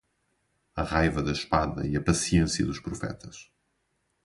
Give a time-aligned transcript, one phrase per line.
[0.75, 3.51] A raiva da espada e a paciência dos profetas